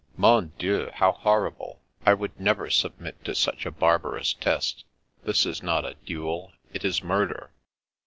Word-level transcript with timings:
"Mon 0.25 0.51
Dieu, 0.57 0.89
how 0.95 1.11
horrible! 1.11 1.79
I 2.07 2.15
would 2.15 2.39
never 2.39 2.71
sub 2.71 2.99
mit 2.99 3.23
to 3.23 3.35
such 3.35 3.67
a 3.67 3.71
barbarous 3.71 4.33
test. 4.33 4.83
That 5.25 5.45
is 5.45 5.61
not 5.61 5.85
a 5.85 5.93
duel, 5.93 6.53
it 6.73 6.83
is 6.83 7.03
murder." 7.03 7.51